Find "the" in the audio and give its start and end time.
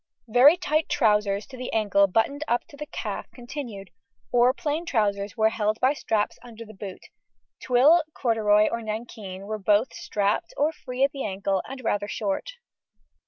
1.57-1.71, 2.75-2.87, 6.65-6.73, 11.11-11.23